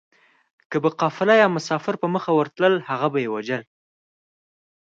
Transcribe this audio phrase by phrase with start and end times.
[0.69, 3.63] که به قافله يا مسافر په مخه ورتلل هغه به يې وژل